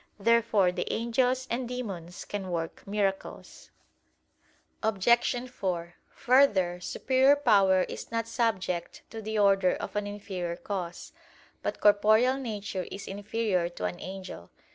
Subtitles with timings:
[0.19, 3.69] Therefore the angels and demons can work miracles.
[4.81, 5.47] Obj.
[5.47, 11.13] 4: Further, superior power is not subject to the order of an inferior cause.
[11.61, 14.49] But corporeal nature is inferior to an angel.